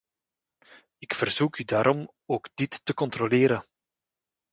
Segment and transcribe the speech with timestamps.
[0.97, 3.65] Ik verzoek u daarom ook dit te controleren.